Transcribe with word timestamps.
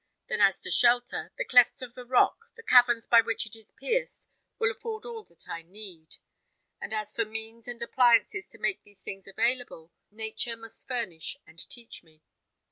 Then 0.29 0.41
as 0.41 0.59
to 0.61 0.71
shelter, 0.71 1.31
the 1.37 1.45
clefts 1.45 1.83
of 1.83 1.93
the 1.93 2.07
rock, 2.07 2.47
the 2.55 2.63
caverns 2.63 3.05
by 3.05 3.21
which 3.21 3.45
it 3.45 3.55
is 3.55 3.71
pierced, 3.71 4.29
will 4.57 4.71
afford 4.71 5.05
all 5.05 5.23
that 5.25 5.47
I 5.47 5.61
need; 5.61 6.15
and 6.81 6.91
as 6.91 7.13
for 7.13 7.23
means 7.23 7.67
and 7.67 7.79
appliances 7.83 8.47
to 8.47 8.57
make 8.57 8.81
these 8.81 9.03
things 9.03 9.27
available, 9.27 9.91
nature 10.09 10.57
must 10.57 10.87
furnish 10.87 11.37
and 11.45 11.59
teach 11.69 12.01
me. 12.03 12.23